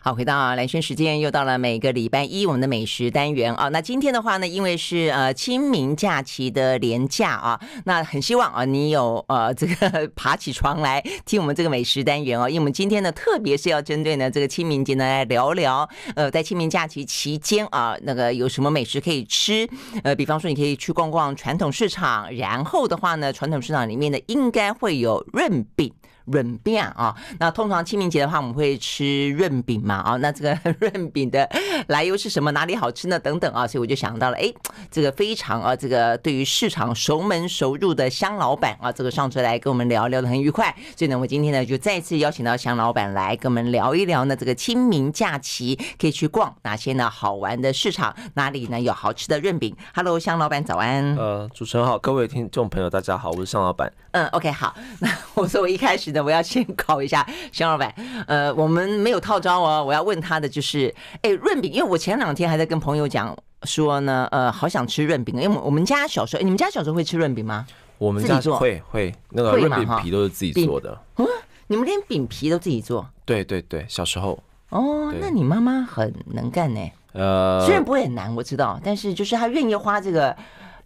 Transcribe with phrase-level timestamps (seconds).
[0.00, 3.68] 好，回到兰萱时间，又到了每个礼拜一我们的美食单元啊。
[3.70, 12.48] 那今天的话呢，因为是呃清明假期的连假啊，那很希望啊你有呃这个 爬起床来听我们这个美食单元哦。
[12.48, 19.68] 因为我们今天呢，特别是要针对呢这个清明节呢来聊聊，呃，在清明假期期间啊，那个有什么美食可以吃？
[20.04, 25.92] 呃，比方说你可以去逛逛传统市场，然后的话呢，传统市场里面呢应该会有润饼。
[26.30, 31.48] 润饼啊，那通常清明节的话，我们会吃润饼嘛啊，那这个 润饼的
[31.88, 32.50] 来由是什么？
[32.52, 33.18] 哪里好吃呢？
[33.18, 34.52] 等等啊，所以我就想到了，哎，
[34.90, 40.74] 这个非常啊，这个对于市场熟门熟路的香老板啊，这个上车来跟我们聊聊的很愉快。
[40.96, 51.16] 所以呢，我今天呢就再次邀请到香老板来跟我们聊一聊呢，这个清明假期可以去逛哪些呢好玩的市场，哪里呢有好吃的润饼？Hello，香老板早安。
[51.16, 53.92] 呃，主持人好，各位听众朋友大家好，我是香老板。
[54.12, 56.17] 嗯，OK，好，那我说我一开始呢。
[56.22, 57.94] 我要先 考一下熊老板，
[58.26, 59.84] 呃，我们没有套招哦。
[59.84, 67.66] 我要问他的就是，哎，润饼，因为我前两天还在跟朋友讲说呢，呃，好想吃润饼，因为我们家小时候，你们家小时候会吃润饼吗？
[67.98, 70.96] 我们家会会，那个润饼皮都是自己做的。
[71.16, 71.26] 嗯，
[71.66, 73.04] 你们连饼皮都自己做？
[73.24, 74.38] 对对对，小时候。
[74.68, 76.80] 哦，那你妈妈很能干呢。
[77.12, 80.36] 呃，虽然不会很难，我知道，但是就是她愿意花这个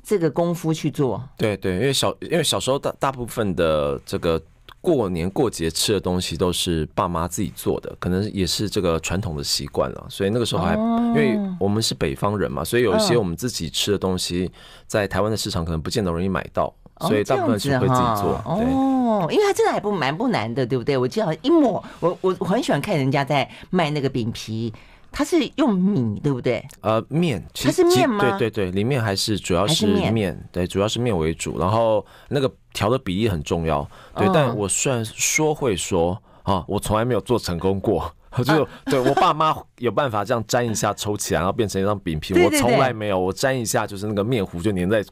[0.03, 1.23] 这个功夫去做。
[1.37, 4.41] 对对，因为小因为小时候大大部分的这个。
[4.83, 10.07] 过年过节吃的东西都是爸妈自己做的，可能也是这个传统的习惯了。
[10.11, 14.51] 所以那个时候还，因为我们是北方人嘛，所以有一些我们自己吃的东西，
[14.89, 18.43] 在台湾的市场可能不见得容易买到，所以大部分是会自己做。
[18.45, 20.99] 哦，因为它真的还不蛮不难的，对不对？
[20.99, 24.73] 我记得一抹，我我我很喜欢看人家在卖那个饼皮。
[25.13, 26.67] 它是用米对不对？
[26.81, 28.19] 呃，面，其实它是面吗？
[28.39, 31.59] 对对对，里面还是主要是面，对，主要是面为主。
[31.59, 34.29] 然后那个调的比例很重要，对。
[34.33, 38.13] 但我虽然说会说啊，我从来没有做成功过。
[38.43, 43.21] 就对我爸妈有办法这样粘一下抽起来，然后变成一张饼皮，我从来没有。
[43.21, 45.05] 我粘一下就是那个面糊就粘在。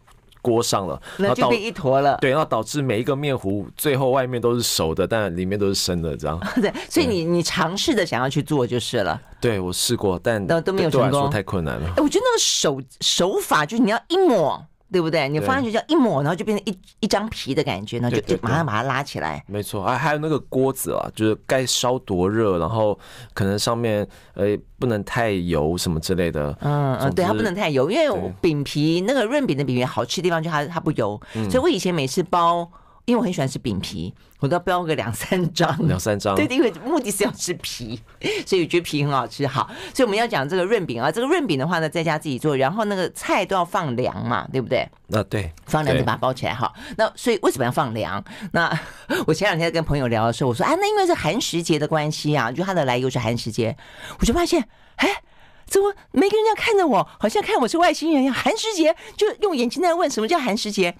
[0.42, 2.16] 锅上了，那就变一坨了。
[2.20, 6.40] 对，然后导致每一个面糊最后外面都是熟的，但里面都是生的，这样。
[6.60, 9.20] 对，所以你你尝试着想要去做就是了。
[9.40, 11.88] 对，我试过，但都都没有成功，太困难了。
[11.96, 14.64] 哎，我觉得那个手手法就是你要一抹。
[14.92, 15.28] 对不对？
[15.28, 19.44] 你放上去叫一抹，然后就变成一一张皮的感觉，然后就马上把它拉起来。
[19.46, 22.98] 没错，还还有那个锅子啊，就是该烧多热，然后
[23.34, 24.46] 可能上面呃
[24.78, 26.56] 不能太油什么之类的。
[26.60, 31.20] 嗯嗯，对，它不能太油，因为饼皮那个润饼的饼皮好吃的地方就它它不油，
[31.50, 32.70] 所以我以前每次包。
[33.06, 36.36] 因为我很喜欢吃饼皮，我都要标个两三张，两三张。
[36.36, 38.00] 对，因为目的是要吃皮，
[38.46, 39.46] 所以我觉得皮很好吃。
[39.46, 44.88] 好，所以我们要讲这个润饼啊，这个润饼的话呢，在家自己做，然后那个菜都要放凉嘛，对不对？
[45.08, 46.54] 那对，放凉就把它包起来。
[46.54, 48.22] 哈，那所以为什么要放凉？
[48.52, 48.78] 那
[49.26, 53.76] 我前两天跟朋友聊的时候，我说啊，那因为是寒食节的关系啊，就它的来由是寒食节，
[54.20, 54.64] 我就发现，
[54.96, 55.08] 哎，
[55.66, 58.34] 怎么每个人要看着我，好像看我是外星人一样？
[58.34, 60.94] 寒食节就用眼睛在问什么叫寒食节。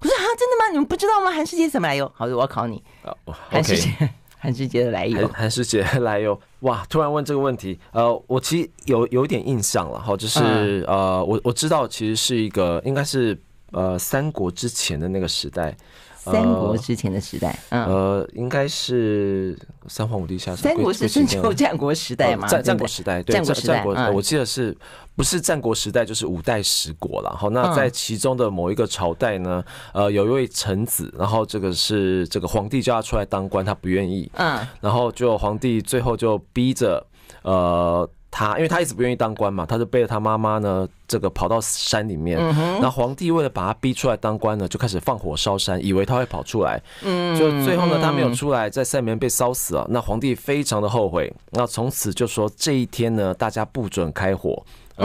[0.00, 0.70] 我说啊，真的吗？
[0.72, 1.30] 你们不知道吗？
[1.30, 2.10] 韩世杰怎么来由？
[2.14, 2.82] 好的，我要考你。
[3.24, 3.90] 韩世杰，
[4.38, 5.28] 韩世杰 的来由。
[5.28, 6.84] 韩世杰来由，哇！
[6.88, 13.38] 突然问这个问题，呃，我其实有有一点印象了哈，就是呃，我我知道其实是一个应该是
[13.72, 15.76] 呃三国之前的那个时代。
[16.22, 19.58] 三国之前的时代，嗯、呃，应该是
[19.88, 20.54] 三皇五帝下。
[20.54, 22.46] 三国是春秋战国时代嘛？
[22.46, 23.84] 战战国时代，对，战国时代。
[24.12, 24.76] 我记得是
[25.16, 27.34] 不是战国时代就是五代十国了？
[27.34, 29.64] 好，那在其中的某一个朝代呢，
[29.94, 37.06] 呃，有一位臣子，然后这个是这个皇帝叫他出来当官，他不愿意，嗯，然后就皇帝最后就逼着，
[37.42, 38.08] 呃。
[38.30, 42.38] 他因为他一直不愿意当官嘛，他就背着他妈妈呢，这个跑到山里面。
[42.80, 46.80] 那、嗯、皇帝为了把他逼出来当官呢，就开始放火烧山，以为他会跑出来。
[47.02, 49.86] 嗯，就最后呢，他没有出来，在山里面被烧死了。
[49.90, 54.62] 那皇帝非常的后悔，那从此就说这一天呢，大家不准开火。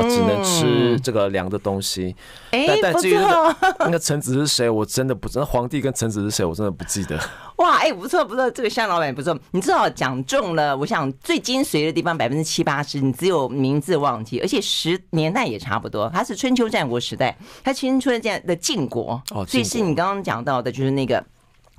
[0.10, 2.14] 只能吃这个凉的东西。
[2.52, 5.46] 哎、嗯，但至于那个那个臣子是谁，我真的不知道。
[5.46, 7.18] 皇帝跟臣子是谁，我真的不记得。
[7.58, 9.38] 哇，哎，不错不错，这个向老板不错。
[9.52, 16.10] 你至少讲中了，我想最精髓的地方百分之七八十，你只有名字忘记，而且时年代也差不多。
[16.14, 21.24] 它是春秋战国时代，他青春这样的晋国，哦，所以是你刚刚讲到的，就是那个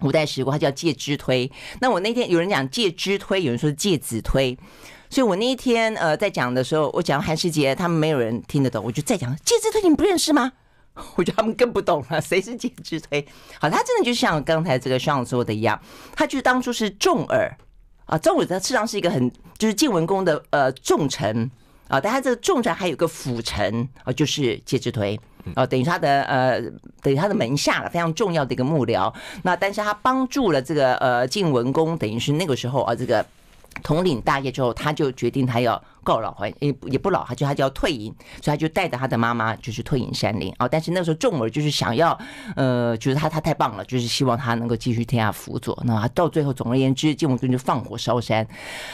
[0.01, 1.51] 五代十国，他叫介之推。
[1.81, 4.57] 那我那天有人讲介之推，有人说介子推。
[5.11, 10.53] 所以我那一天呃在讲的时候，我讲韩世杰，他们没有人听得懂，我就再讲介之推，你们不认识吗？
[11.17, 13.27] 我觉得他们更不懂了，谁是介之推？
[13.61, 15.81] 好，他真的就像刚才这个上说的一样，
[16.15, 17.55] 他就是当初是重耳
[18.07, 21.51] 啊，重耳他事实上是一个很就是晋文公的呃重臣
[21.89, 25.19] 啊，但他这个重臣还有个辅臣啊，就是介之推
[25.55, 26.61] 啊，等于他的呃
[27.03, 29.13] 等于他的门下了非常重要的一个幕僚。
[29.43, 33.25] 那但是他帮助了这个呃晋文公，等于是那个时候啊这个。
[33.83, 40.69] 统领大业之后，他就决定他要告老还也也不老，他就他就要退隐，所以他就带着他的妈妈就是退隐山林啊。
[40.69, 42.17] 但是那时候重儿就是想要，
[42.55, 45.77] 呃，觉得他他太棒了，就是希望他能够继续天下辅佐。
[45.85, 48.47] 那他到最后，总而言之，晋文公就放火烧山。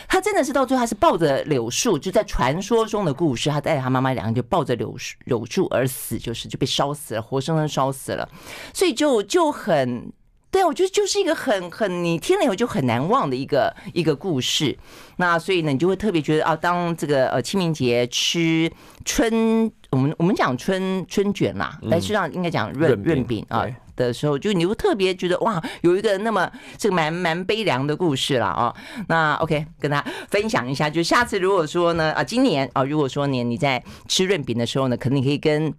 [0.09, 8.27] 他真的是到最后，他是抱着柳树，就在传说中的故事，他带着他妈妈两个就抱着柳树柳树而死，就是就被烧死了，活生生烧死了。
[8.73, 10.11] 所以就就很。
[10.53, 14.79] 对，我觉得就是一个很很你听了以后就很难忘的一个一个故事。
[15.17, 18.71] 那所以呢，你就会特别觉得啊，当这个呃清明节吃
[19.03, 23.67] 春，我们我们讲春春卷啦，但实际上应该讲润润饼啊
[23.97, 28.75] 的时候，就你会特别觉得哇，有一个那么这个蛮蛮悲凉的故事了啊。
[29.09, 35.73] 那 OK，跟大家分享一下，就下次如果说呢啊，今年啊，如果说呢你在吃润饼的时候呢，可能你可以跟。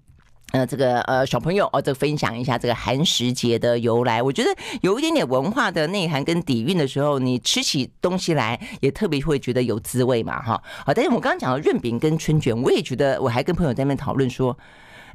[0.53, 4.21] 呃，这个呃小朋友哦，这个分享一下这个寒食节的由来。
[4.21, 4.49] 我觉得
[4.81, 10.61] 有一点点文化的内涵跟底蕴的时候，你吃起东西来也特别会觉得有滋味嘛，哈。
[10.85, 14.55] 好，但是我刚刚讲到润饼跟春卷，我也觉得我还跟朋友在那边讨论说，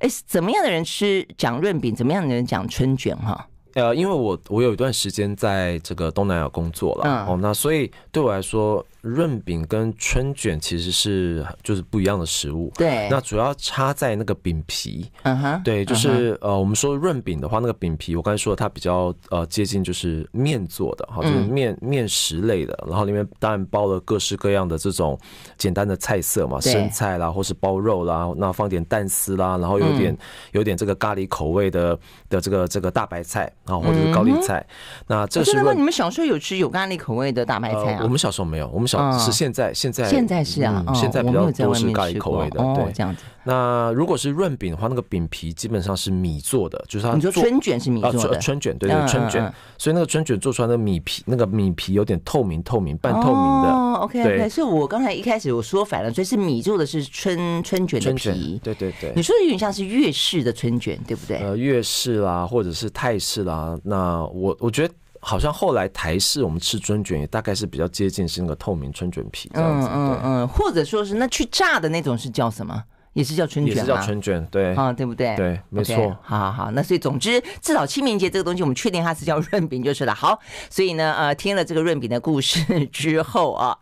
[0.01, 3.47] 哎，怎么样的人吃讲润饼，怎么样的人讲春卷，哈。
[3.75, 8.85] 呃，因为我我有一段时间在这个东南亚工作了，嗯、哦，那所以对我来说。
[9.01, 13.09] 润饼跟春卷其实是就是不一样的食物，对。
[13.11, 25.19] 那主要差在那个饼皮，嗯哼，对，就是呃，我们说润饼的话，那个饼皮，我刚才说它比较呃接近就是面做的哈，就是面面食类的，然后里面当然包了各式各样的这种
[25.57, 30.19] 简单的菜色嘛，生菜啦，或是包肉啦，那放点蛋丝啦，然后有点
[30.53, 31.97] 有点这个咖喱口味的
[32.29, 34.67] 的这个这个大白菜啊，或者是高丽菜。
[35.07, 38.01] 那这是润，你们小时候有吃有咖喱口味的大白菜啊？
[38.03, 39.19] 我们小时候没有，我们小。
[39.19, 43.23] 是现在，现在现在是啊，现在比较多是咖喱口味的，对，这样子。
[43.45, 47.15] 那如果是润饼的话，那个饼皮基本上是米做的，就是它。
[47.15, 49.53] 你说春卷是米做的，春卷对对，春卷。
[49.77, 53.69] 所以那个春卷做出来的米皮，那个米皮有点透明、透明、半透明的。
[53.71, 54.49] 哦，OK OK。
[54.49, 58.61] 所以我刚才一开始我说反了，所以是米做的是春春卷的皮。
[58.63, 59.13] 对对对。
[59.15, 61.39] 你说的有点像是粤式的春卷，对不对？
[61.39, 63.79] 呃，粤式啦，或者是泰式啦。
[63.85, 64.95] 那我我觉得。
[65.21, 72.83] 好像后来台式我们吃春卷也大概是比较接近是那个透明春卷皮这样子，嗯嗯嗯，或者说是那去炸的那种是叫什么？
[73.15, 75.35] 也是叫春卷，也是叫春卷，对啊，对不对？
[75.35, 76.17] 对，没错。
[76.23, 80.15] 好好好，那所以总之，至少清明节这个东西，我们确定它是叫润饼就是了。
[80.15, 80.39] 好，
[80.71, 83.77] 所以呢，呃，听了这个润饼的故事之后啊，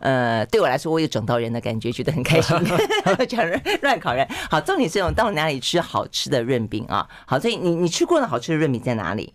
[0.00, 2.56] 呃， 对我来说，我有整到人的感觉，觉得很开心，
[3.28, 3.48] 讲
[3.82, 4.26] 乱考人。
[4.50, 7.06] 好，重点是我们到哪里吃好吃的润饼啊？
[7.24, 9.32] 好，所以你你吃过的好吃的润饼在哪里？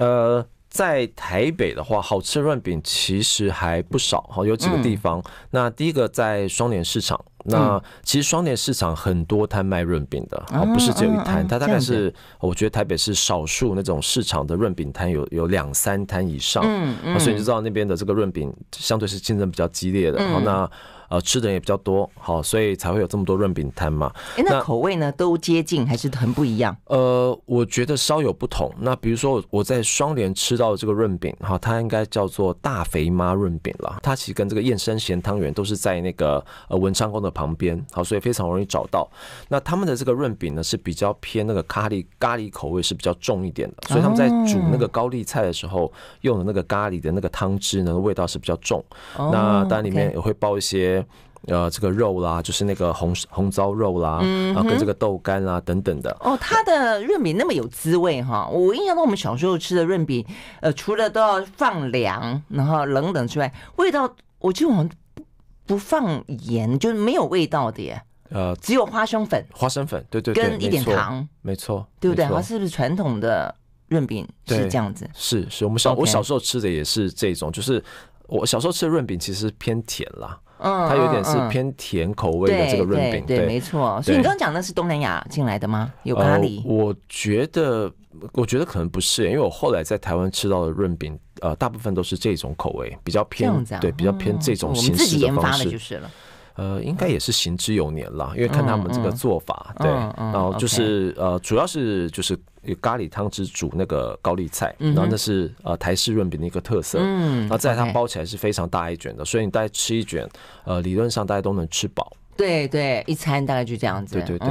[0.00, 0.44] 呃。
[0.70, 5.20] 在台北的话，好吃的润饼其实还不少哈，有几个地方。
[5.50, 20.70] 那第一个在双连市场，那其实双连市场很多摊卖润饼的，啊，不是只有一摊，它大概是我觉得台北是少数那种市场的润饼摊有有两三摊以上，嗯，所以你就知道那边的这个润饼相对是竞争比较激烈的，然后那。
[21.10, 24.12] 呃，吃的人也比较多，好，所以才会有这么多润饼摊嘛。
[24.36, 26.74] 哎，那口味呢，都接近还是很不一样？
[26.84, 28.72] 呃，我觉得稍有不同。
[28.78, 33.98] 那比如说我在双联吃到的这个润饼，哈，它应该叫做大肥妈润饼了。
[34.04, 39.10] 它其实跟这个燕山咸汤圆都是在那个呃文昌宫的旁边，好，所以非常容易找到。
[39.48, 48.84] 那他们的这个润饼呢，是比较偏那个咖喱咖喱口味是比较重一点的，所以他们在煮那个高丽菜的时候用的那个咖喱的那个汤汁呢，味道是比较重。
[49.16, 50.99] 那当然里面也会包一些。
[51.46, 56.14] 呃，这个肉啦，就是那个红红糟肉啦，然后跟这个豆干啦等等的。
[56.20, 58.46] 哦，它的润饼那么有滋味哈！
[58.48, 60.22] 我印象中我们小时候吃的润饼，
[60.60, 65.24] 呃，除了都要放凉，然后冷冷之外，味道我记得我们不
[65.66, 68.02] 不放盐，就是没有味道的耶。
[68.28, 72.26] 呃，只有花生粉，花生粉，对对对，跟一点糖，没错，对不对？
[72.26, 73.52] 它是不是传统的
[73.88, 75.08] 润饼是这样子？
[75.14, 77.82] 是是，我们小我小时候吃的也是这种，就是
[78.28, 80.38] 我小时候吃的润饼其实偏甜啦。
[80.60, 84.00] 嗯，它有点是偏甜口味的这个润饼，对，没错。
[84.02, 85.92] 所以你刚刚讲的是东南亚进来的吗？
[86.04, 86.58] 有咖喱？
[86.58, 87.90] 呃，我觉得，
[88.32, 95.70] 我觉得可能不是，因为我后来在台湾吃到的润饼，呃，大部分都是这种口味，比较偏，啊，对，比较偏这种形式的方式。
[95.70, 96.10] 就是了。
[96.56, 102.38] 呃，应该也是行之有年了，因为看他们这个做法，对，然后就是呃，主要是就是
[102.80, 110.28] 咖喱汤汁煮那个高丽菜，然后那是呃台式润饼的一个特色，嗯，然后再来它包起来是非常大一卷的，所以你大概吃一卷，
[110.64, 112.16] 呃，理论上大家都能吃饱。
[112.36, 114.14] 对对，一餐大概就这样子。
[114.14, 114.48] 对对对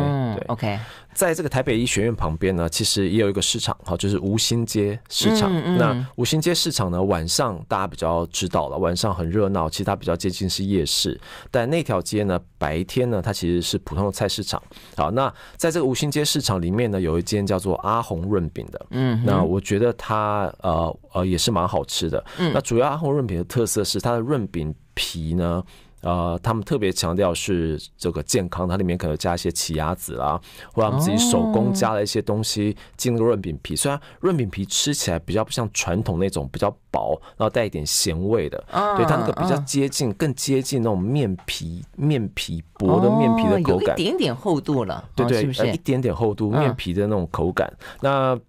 [0.47, 0.79] ，OK。
[1.11, 5.51] 在这个台北医学院旁边呢，其实也有一个市场，哈，就是吴兴街市场。
[5.51, 11.19] 嗯嗯、那吴兴街市场呢，晚上大家比较知道了，晚上很热闹，其实它比较接近是夜市。
[11.49, 14.61] 但那条街呢，白天呢，它其实是普通的菜市场。
[14.95, 18.85] 好，那在这个吴兴街市场里面呢，有一间叫做阿红润饼的。
[18.91, 22.23] 嗯，那我觉得它呃呃也是蛮好吃的。
[22.37, 25.61] 嗯，那主要阿红润饼的特色是它的润饼皮呢。
[26.01, 30.39] 呃，他们特别强调是这个健康，它里面可能加一些奇亚籽啦，
[30.73, 33.75] 或者他们自己手工加了一些东西进那个润饼皮。
[33.75, 38.57] 虽然润饼皮吃起来比较不像传统那种比较薄，然后带一点咸味的，
[38.95, 47.71] 对，它那个比较接近，更接近那种面皮面皮薄的面皮的口感，有一点点厚度了，对对，一点点厚度面皮的那种口感。
[48.01, 48.39] 那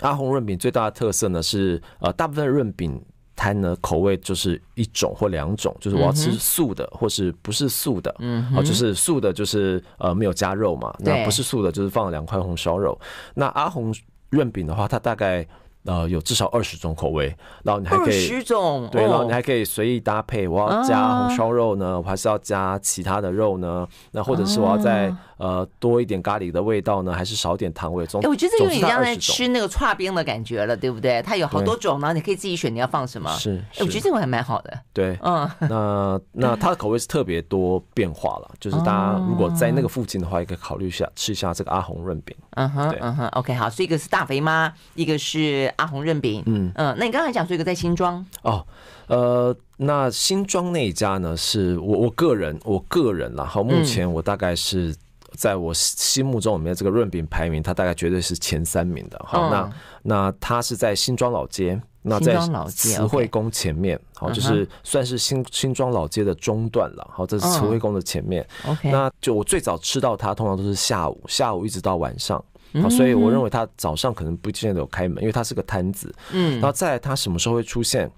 [0.00, 3.00] 阿红润饼最大的特色呢是，呃，大部分润饼。
[3.40, 8.14] 摊呢，口味就是一种或两种，就是我要吃素的，或是不是素的。
[8.18, 10.94] 嗯，啊，就是素的，就是呃没有加肉嘛。
[10.98, 13.00] 那不是素的，就是放了两块红烧肉。
[13.34, 13.94] 那阿红
[14.28, 15.46] 润饼的话，它大概。
[15.86, 20.46] 呃，有至少二十种口味，然后你还可以十种，对，然后你还可以随意搭配。
[20.46, 23.88] 我要加红烧肉呢，我还是要加其他的肉呢？
[24.10, 28.06] 那或者是我要再呃多一点咖喱的味道呢，还是少点糖味？
[28.06, 31.22] 总，我觉得有点像在吃那个串冰的感觉了，对不对？
[31.22, 33.30] 它有好多种呢，你可以自己选你要放什么。
[33.38, 34.78] 是，我觉得这个还蛮好的。
[34.92, 42.36] 对，嗯，那那它的口味是特别多变化了，就是大家如果在那个附近的话，也可以考虑一下吃一下这个阿红润饼。
[42.50, 46.42] 嗯哼，嗯哼，OK，好，所以一个是大肥妈，一个是阿红润饼。
[46.46, 48.66] 嗯嗯，那你刚才讲说一个在新庄哦，
[49.06, 54.94] 呃，那新庄那一家呢，是我我个人我个人然后目前我大概是
[55.36, 59.20] 在我心目中里面这个润饼排名，它大概绝对是前三名的。
[59.24, 59.72] 好，那
[60.02, 67.10] 那它是在新庄老街，那在慈惠宫前面，好，就是算是新新庄老街的中段了。
[67.12, 68.46] 好，这是慈惠宫的前面。
[68.82, 72.42] 那就我最早吃到它，通常都是下午，下午一直到晚上。
[72.82, 76.14] 好，所以我认为它早上可能不见得有开门，因为它是个摊子。
[76.32, 78.10] 嗯，然后再来他什么时候会出现？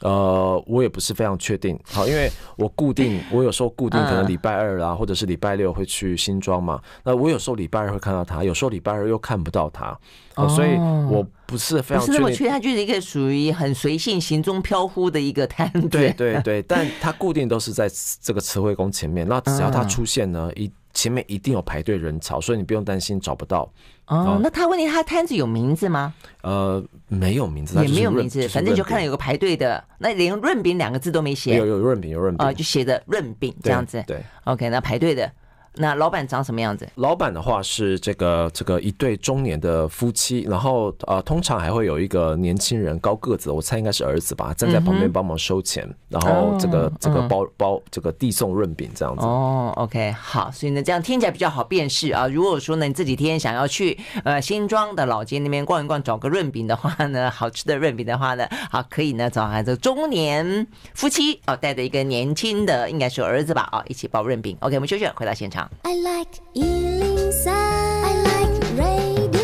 [0.00, 1.78] 呃，我也不是非常确定。
[1.84, 6.80] 好，因为我固定，我有时候固定可能礼拜二啊，或者是礼拜六会去新庄嘛。
[7.04, 9.98] 那我有时候礼拜二会看到他，有时候礼拜二又看不到他。
[10.36, 10.76] 哦，所以
[11.10, 12.12] 我不是非常确定。
[12.12, 15.88] 不是那么确定，他就是一个属于很随性、行踪飘忽的一个摊子。
[15.88, 17.90] 对对对，但他固定都是在
[18.20, 19.26] 这个慈惠宫前面。
[19.26, 23.68] 那只要他出现呢，一前面一定有排队人潮，所以你不用担心找不到。
[24.08, 26.14] 哦，那他问你，他摊子有名字吗？
[26.42, 31.56] 呃，没有名字，也没有名字，反正就看到有个排队的，那连润饼两个字都没写。
[31.56, 34.02] 有有润饼，有润饼，啊，就写着润饼这样子。
[34.06, 35.30] 对，OK，那排队的。
[35.78, 36.88] 那老板长什么样子？
[36.96, 49.24] 老板的话是这个这个一对中年的夫妻，然后呃，通常还会有一个年轻人高个子，我猜应该是儿子吧，站在旁边帮忙收钱，嗯、然后这个、哦、这个包包这个递送润饼这样子。
[49.24, 52.26] 哦，OK，好，所以呢这样听起来比较好辨识啊。
[52.26, 64.56] 如果说呢你这几天想要去呃新庄的老街那边逛一逛，找个润饼的话呢，好吃的润饼的话呢，好可以呢找来这中年夫妻哦，带着一个年轻的应该是儿子吧啊，一起包润饼。
[64.60, 65.67] OK，我们休息，回到现场。
[65.82, 69.38] I like 103, I like radio。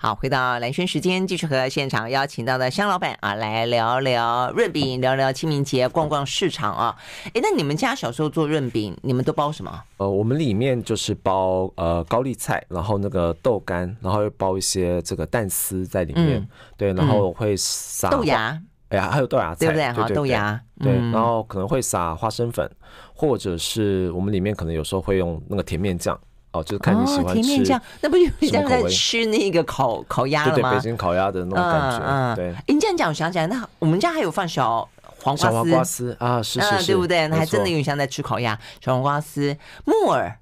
[0.00, 6.96] 好，回到蓝轩时间，继续和现场邀请到的香老板啊来聊聊润饼，聊聊清明节，逛逛市场啊。
[7.34, 9.82] 哎，那你们家小时候做润饼，你们都包什么？
[9.96, 18.60] 呃，我们里面就是包呃高丽菜，然后那个豆干，然后又包一些这个蛋丝在里面，嗯、对，然后会撒豆芽。
[18.90, 19.92] 哎呀，还有豆芽菜，对不对？
[19.92, 22.70] 好，豆芽，对，然后可能会撒花生粉，
[23.18, 26.16] 或者是我们里面可能有时候会用那个甜面酱，
[26.52, 27.42] 哦，就是看你喜欢吃。
[27.42, 30.54] 甜面酱，那不就像在吃那个烤烤鸭了吗？
[30.54, 32.36] 对对，北京烤鸭的那种感觉嗯。
[32.36, 37.26] 对，你这样讲，我想起来，那我们家还有放小黄瓜丝，小黄瓜丝啊，是是是，对不对？
[37.26, 38.56] 那还真的有点像在吃烤鸭。
[38.80, 40.38] 小黄瓜丝，木耳，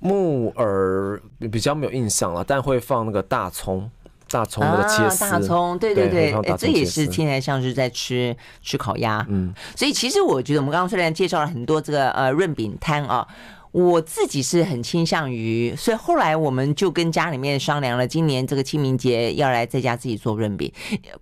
[0.00, 1.18] 木耳
[1.50, 3.90] 比较没有印象了，但会放那个大葱。
[4.28, 13.26] 大葱那个切丝，啊，大葱，对对对，哎，这也是听起来像是在吃吃烤鸭，嗯，所以其实我觉得我们刚刚虽然介绍了很多这个呃润饼摊啊。
[13.70, 20.72] 我自己是很倾向于，所以后来我们就跟家里面商量了，今年这个清明节要来在家自己做润饼，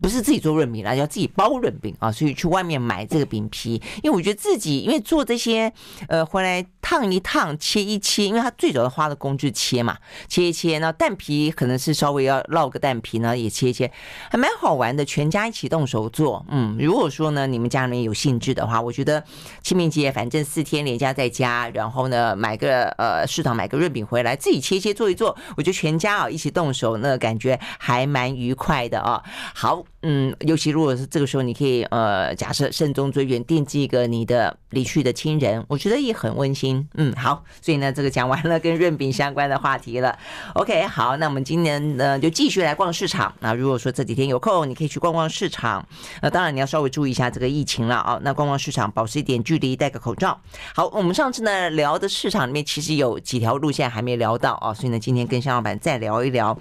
[0.00, 5.73] 不是自己做润饼啦，要自己包润饼啊，所以去外面买这个饼皮，因为我觉得自己因为做这些，
[6.09, 9.99] 呃，回来烫一烫，切一切，因为它最主要花的工具切嘛，
[10.29, 13.91] 切一切，那蛋皮可能是稍微要烙个蛋皮呢，也切一切，
[14.31, 19.23] 还蛮好玩的，全家一起动手做，嗯，如果说呢你们家里面有兴致的话，我觉得
[19.62, 22.36] 清明节反正四天连假在家，然后呢。
[22.37, 29.23] 买个呃市场买个月饼回来，自己切切做一做，我觉得全家啊一起动手，那感觉还蛮愉快的啊。
[29.55, 29.85] 好。
[30.09, 36.89] 嗯，尤其如果是这个时候，你可以呃，假设慎终追远，惦记一个你的离去的亲人，我觉得也很温馨。
[36.95, 40.17] 嗯，好，所以呢，这个讲完了跟润饼相关的话题了。
[40.55, 43.35] OK，好，那我们今年呢就继续来逛市场。
[43.41, 45.85] 那如果说这几天有空，你可以去逛逛市场。
[46.23, 48.21] 那当然你要稍微注意一下这个疫情了啊。
[48.23, 50.41] 那逛逛市场，保持一点距离，戴个口罩。
[50.73, 56.57] 好，我们上次呢聊的市场里面其实有几条路线还没聊到啊，所以呢今天跟香老板再聊一聊。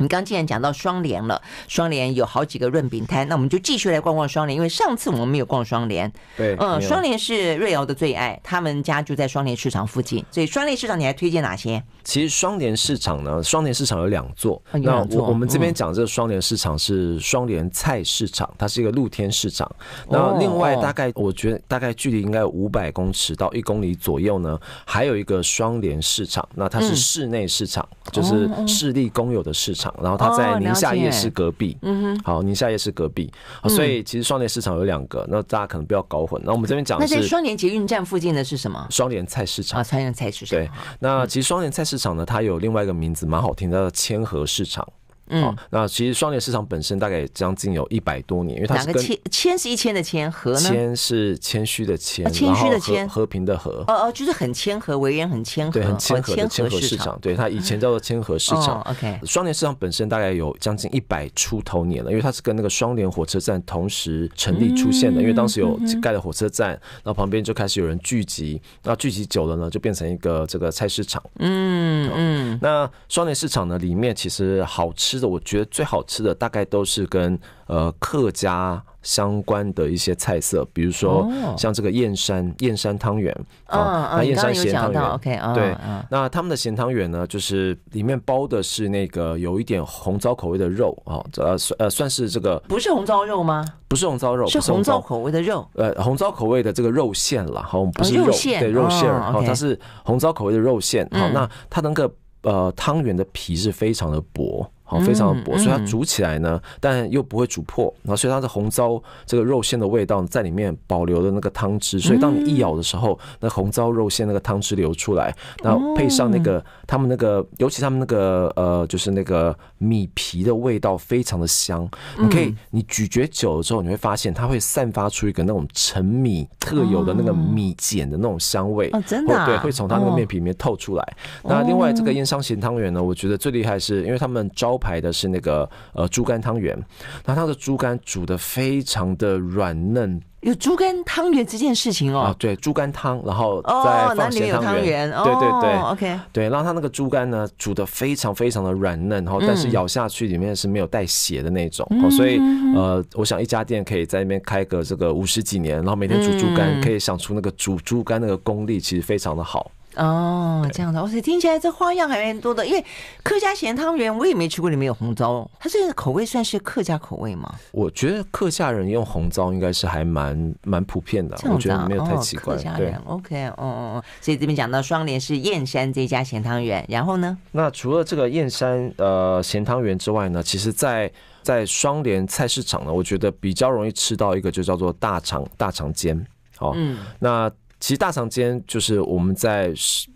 [0.00, 6.10] 你刚既然讲到双联了，双联有好几个润饼摊，那我们就继续来逛逛双联，因为上次我们没有逛双联。
[6.36, 11.82] 对，嗯，双联是瑞瑶的最爱，他们家就在双联市场附近，所以双联市场你还推荐哪些？
[12.02, 14.60] 其实双联市场呢，双联市场有两座。
[14.72, 19.70] 那我我们这边讲这个双联市场是双联菜市场，它是一个露天市场。
[20.08, 29.89] 那另外大概我觉得大概距离应该有五百公尺到一公里左右呢，还有一个双联市场，那它是室内市场，就是市立公有的市场。
[30.02, 33.32] 然后它在宁夏夜市隔壁，嗯哼，好，宁夏夜市隔壁，
[33.68, 36.40] 所以其实双联市场有两个，那大家可能不要搞混。
[36.44, 38.86] 那我们这边讲的是，双联捷运站附近的是什么？
[38.90, 40.58] 双联菜市场啊，双联菜市场。
[40.58, 44.86] 对，那其实双联菜市场呢，它有另外一个名字，蛮好听叫做千和市场。
[45.30, 50.60] 嗯，那其实双联市场本身大概将近有一百多年，因为它是跟千千是一千的谦，和呢？
[50.60, 53.84] 谦是谦虚的谦，谦虚的谦，和平的和。
[53.86, 57.18] 哦哦，就是很谦和，为人很谦和，对，很谦和的谦和市场。
[57.20, 58.80] 对，它以前叫做谦和市场。
[58.82, 71.22] OK，双联市场本身大概有将近一百出头年了，因为它是跟那个双联火车站同时成立出现的，因为当时有盖了火车站，然后旁边就开始有人聚集，那聚集久了呢，就变成一个这个菜市场。
[71.38, 76.00] 嗯嗯，那双联市场呢，里面其实好吃的，我觉得最好。
[76.10, 83.32] 吃的大概都是跟呃客家相关的一些菜色，比如说像这个燕山燕山汤圆
[83.66, 85.76] 啊，那燕山咸汤圆，OK，对，
[86.10, 93.64] 那他们的咸汤圆呢，就是里面包的是那个有一点红糟口味的肉啊，呃呃算是这个不是红糟肉吗？
[93.86, 102.10] 不是红糟肉，是红糟口味的肉，呃红糟口味的这个肉馅啦，好，不是肉，对肉馅，好，它是红糟口味的肉馅，好，那它那个
[102.42, 104.68] 呃汤圆的皮是非常的薄。
[104.90, 115.32] 好，非常的薄，所以它煮起来呢，但又不会煮破，然后所以它的红糟这个肉馅的味道在里面保留的那个汤汁，所以当你一咬的时候，那红糟肉馅那个汤汁流出来，
[115.62, 131.16] 然后配上那个他们那个，尤其他们那个呃，就是那个米皮的味道非常的香，你可以你咀嚼久了之后，你会发现它会散发出一个那种陈米特有的那个米碱的那种香味，哦，真的，对，会从它那个面皮里面透出来。
[131.44, 136.76] 那另外这个燕山咸汤圆呢，我觉得最厉害是因为他们招牌的是那个呃猪肝汤圆，
[137.24, 140.20] 那它的猪肝煮的非常的软嫩。
[140.40, 142.20] 有猪肝汤圆这件事情哦？
[142.20, 145.12] 啊，对，猪肝汤，然后再放咸汤圆。
[145.12, 152.40] 哦、对对对，OK，对，然后它那个猪肝呢煮的非常非常的软嫩，然后但是咬下去里面是没有带血的那种，嗯、所以
[152.74, 159.70] 呃，我想一家店可以在那边开个这个五十几年，然后每天煮猪肝，可以想出那个煮猪肝那个功力，其实非常的好。
[159.96, 162.64] 哦，这样的，而且听起来这花样还蛮多的。
[162.64, 162.84] 因为
[163.24, 167.52] 客家咸汤圆我也没吃过，里面有红糟，它这个口味算是客家口味吗？
[167.72, 172.54] 我觉得客家人用红糟应该是还蛮蛮普遍的，我觉得没有太奇怪。
[172.54, 173.64] 客家人，OK，哦哦
[173.96, 177.36] 哦，所以这边讲到双联是燕山这家咸汤圆，然后呢？
[177.50, 181.10] 那除了这个燕山呃咸汤圆之外呢，其实在
[181.42, 186.24] 在双联菜市场呢，我觉得比较容易吃到一个就叫做大肠大肠煎，
[186.56, 187.50] 好，嗯，那。
[187.80, 189.72] 其实大肠煎就是我们在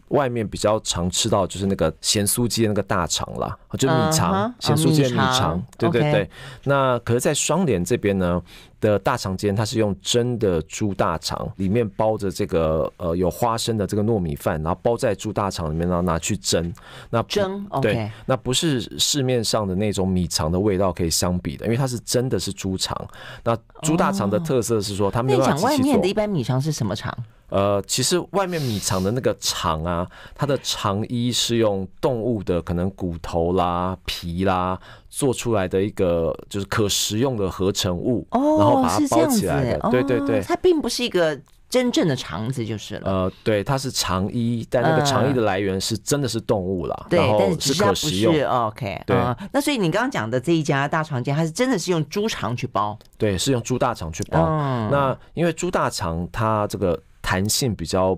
[0.08, 6.30] 外面比较常吃到，就是那个咸酥鸡的那个大肠啦，就米肠，咸酥鸡的米肠，对对对。
[6.62, 8.40] 那可是，在双连这边呢
[8.80, 16.72] 的大肠煎，它是用真的猪大肠，里面包着这个呃有花生的这个糯米饭，然后包在猪大肠里面，然后拿去蒸。
[17.08, 22.94] 那蒸，对，那不是市面上的那种米肠的味道可以相比的，因为它是真的是猪肠。
[23.42, 27.12] 那猪大肠的特色是说，他们那讲外面的一般米肠是什么肠？
[27.54, 34.76] 呃，其实外面米肠的那个肠啊，它的肠衣是用动物的可能骨头啦、皮啦
[35.08, 39.88] 做出来的一个就是可食用的合成物，哦，然后把它包起来的。
[39.88, 41.40] 对对对，它并不是一个
[41.70, 43.02] 真正的肠子就是了。
[43.08, 47.06] 呃，对，它是肠衣，但那个肠衣的来源是真的是动物啦。
[47.08, 48.34] 对，然后是可食用。
[48.44, 49.16] OK，对。
[49.52, 52.98] 那所以你刚刚讲的这一家大肠煎，它是真的是用猪肠去包？
[53.16, 54.44] 对，是用猪大肠去包。
[54.90, 57.00] 那因为猪大肠它这个。
[57.24, 58.16] 弹性比较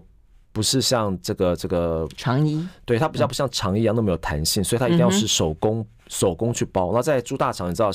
[0.53, 6.93] 不是像这个这个长衣，对，它比较不像长衣一样那么有弹性，所以它一定要是手工手工去包。
[6.93, 7.91] 那在猪大肠，你知道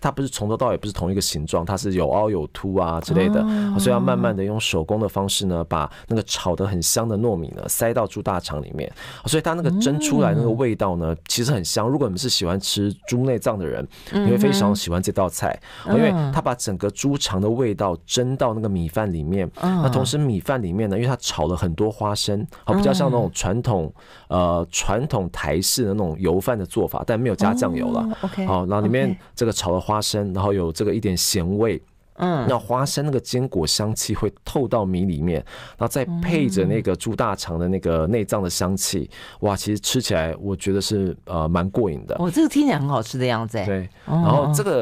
[0.00, 3.40] 它不是从头到尾不是同一个形状，它是有凹有凸啊之类的，
[3.78, 8.90] 所以要慢慢的用手工的方式呢，把那个炒的很香的糯米呢塞到猪大肠里面，
[9.26, 11.88] 所以它那个蒸出来那个味道呢，其实很香。
[11.88, 19.50] 如果你们是喜欢吃猪内脏的人，你会非常喜欢这道菜，因为它把整个猪肠的味道蒸到那个米饭里面。
[19.60, 23.92] 那同时米饭里面呢，因为它炒了很多花生，好比较像那种传统
[24.28, 28.06] 呃传统台式的那种油饭的做法，但没有加酱油了。
[28.20, 31.82] OK，好，然后里面这个炒了花生，然后有这个一点咸味。
[32.18, 35.34] 嗯，那花生那个坚果香气会透到米里面，
[35.76, 42.16] 然后再配着那个猪大肠的那个内脏的香气，哇，其实吃起来我觉得是呃蛮过瘾的。
[42.18, 43.62] 哦，这个听起来很好吃的样子。
[43.66, 44.76] 对，然后这个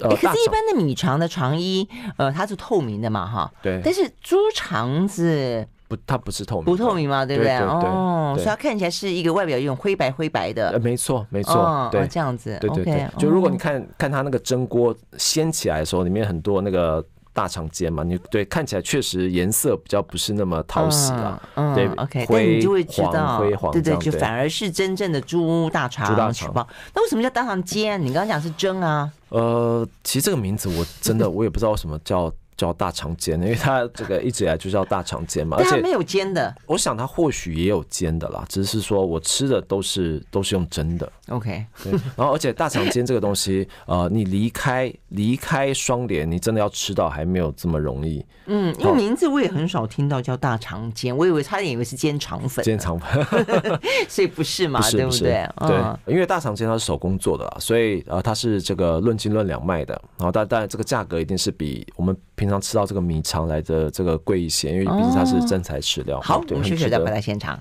[0.00, 1.86] 呃，可是一般的米肠的肠衣，
[2.16, 3.52] 呃，它是透明的嘛，哈。
[3.60, 3.82] 对。
[3.84, 5.68] 但是猪肠子。
[5.88, 7.58] 不，它不是透明，不透明嘛，对不对？
[7.58, 10.68] 对对对哦，所以它看起来是一个外表有种灰白灰白的。
[10.68, 13.08] 呃，没错，没错，对，这样子，对对对。
[13.18, 21.42] 就如果你看看它那个蒸锅掀起来的时候，里面很多那个大肠尖嘛，你对看起来确实颜色比较不是那么讨喜啊。
[21.54, 26.06] 嗯，对，OK，但你就会知道，灰黄，对对，就反而是真正的猪大肠。
[26.06, 26.52] 猪大肠。
[26.92, 27.98] 那为什么叫大肠尖？
[27.98, 29.10] 你刚刚讲是蒸啊？
[29.30, 32.30] 呃，其实这个名字我真的我也不知道为什么叫。
[32.58, 36.54] 叫大肠煎， 因为它这个一直以来就叫大肠煎嘛，而且没有煎的。
[36.66, 41.10] 我想它或许也有煎的啦，只是说我吃的都是都是用蒸的。
[41.28, 41.92] OK，对。
[42.16, 48.24] 然后而且大肠煎这个东西，呃，你离开离开双连，你真的要吃到还没有这么容易。
[48.46, 52.64] 嗯，因为名字我也很少听到叫大肠煎，我以为差点以为是煎肠粉。
[52.64, 53.24] 煎肠粉，
[54.08, 54.80] 所以不是嘛？
[54.90, 55.48] 对不对？
[55.58, 59.94] 对，因为大肠煎它是手工做的啦，所以呃它是这个论斤论两卖的。
[60.16, 62.47] 然后但但这个价格一定是比我们平。
[62.48, 66.18] 平常吃到这个米肠来的这个贵一些，因为毕竟它是真材实料。
[66.22, 67.60] 好，我们休息再回来现场。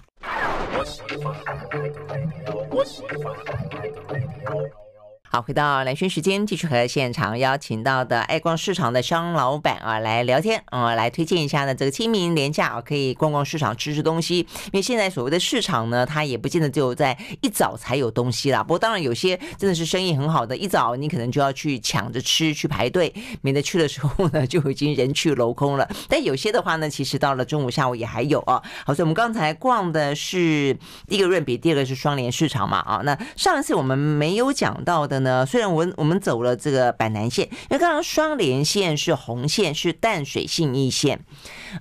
[5.30, 14.40] 好，回到蓝轩时间，继续和现场邀请到的爱逛市场的商老板啊来聊天啊，来推荐一下呢这个清明连假啊可以逛逛市场吃吃东西。
[14.68, 18.63] 因为现在所谓的市场呢，它也不见得只有在一早才有东西啦。
[18.63, 25.86] 不过当然有些真的是生意很好的，一早你可能就要去抢着吃去排队，免得去的时候呢就已经人去楼空了。
[26.08, 28.63] 但有些的话呢，其实到了中午下午也还有啊。
[28.86, 33.02] 好，所以我们刚才逛的是第一个润笔，第二个是双联市场嘛啊。
[33.04, 35.16] 那上一次我们没有讲到的。
[35.19, 41.19] 呢，虽然我我们走了这个板南线，因为刚刚双连线是红线，是淡水信义线，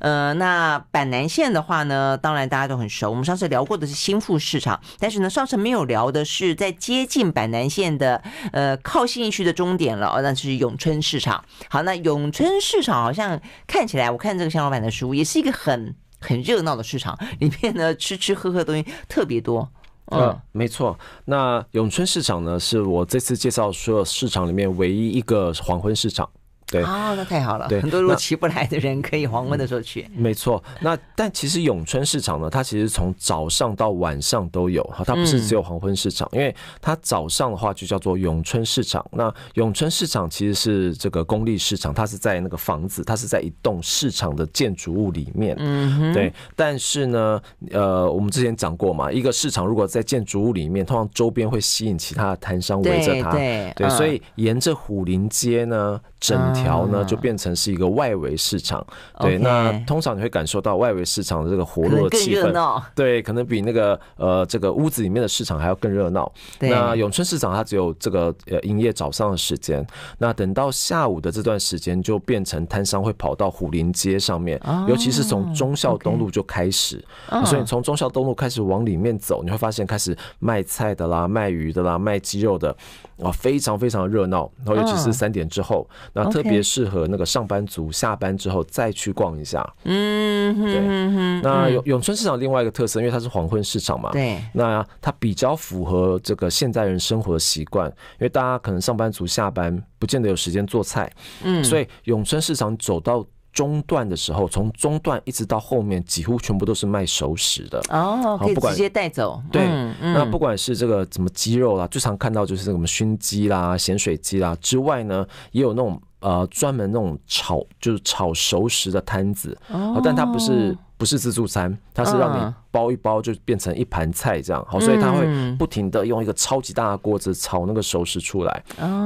[0.01, 3.11] 呃，那板南线的话呢，当然大家都很熟。
[3.11, 8.23] 我们上次聊过的是新富市场，但是呢，上次没有聊的是在接近板南线的，
[8.53, 11.45] 呃，靠信义区的终点了，哦，那是永春市场。
[11.69, 19.71] 好，那永春市场好像看起来，我看这个向老板的书，也是一个很很热闹的市场，里面呢吃吃喝喝的东西特别多。
[20.13, 20.97] 嗯，没错。
[21.25, 26.29] 那永春市场呢，是我这次介绍所有市场里面唯一一个黄昏市场。
[26.67, 27.69] 对啊，那太好了。
[27.69, 30.09] 对，很多如果起不来的人可以黄昏的时候去。
[30.15, 30.63] 没错。
[30.81, 39.05] 那但其实永春市场呢，它其实从早上到晚上都有，哈它不是只有黄昏市场，因为它早上的话就叫做永春市场。
[39.13, 45.55] 那永春市场其实是这个公立市场，它是在那个房子，它是在一栋市场的建筑物里面。
[45.61, 46.33] 嗯，对。
[46.57, 53.31] 但是呢，呃，我们之前讲过嘛，一个市场如果在建筑物里面，通常周边会吸引其他的摊商围着它。
[53.31, 53.89] 对对。
[53.91, 56.01] 所以沿着虎林街呢。
[56.19, 58.85] 整条呢就变成是一个外围市场，
[59.21, 66.31] 对，那通常你会感受到外围市场的这个活络的气氛，对，可能比那个呃这个屋子里面的市场还要更热闹。
[66.59, 69.87] 那永春市场它只有这个呃营业早上的时间，
[70.19, 77.05] 那等到下午的这段时间就变成摊商会跑到虎林街上面，尤其是从忠孝东路就开始，
[77.45, 82.75] 所以从忠孝东路开始往里面走，你会发现开始卖菜的啦、卖鱼的啦、卖鸡肉的。
[83.23, 89.67] 啊，非常非常热闹，然后尤其是三点之后，那特别适合那个上班族下班之后再去逛一下。
[89.85, 91.41] 嗯，对。
[91.43, 94.39] 那永永春市场另外一个特色，因为它是黄昏市场嘛，对。
[94.53, 101.11] 那它比较符合这个现代人生活的习惯，因为大家可能上班族下班不见得有时间做菜，
[101.43, 103.25] 嗯，所以永春市场走到。
[103.57, 107.81] 中段的时候，从中段一直到后面，几乎全部都是卖熟食的。
[107.89, 109.43] 哦，可以直接带走。
[109.51, 109.67] 对，
[110.03, 125.27] 那不管是这个什么鸡肉啦，最常看到就是什么熏鸡啦、咸水鸡啦之外呢，也有那种呃专门那种炒就是炒熟食的摊子，哦，但它不是不是自助餐，它是让你包一包就变成一盘菜这样，好，所以它会
[125.59, 128.63] 不停的用一个超级大的锅子炒那个熟食出来，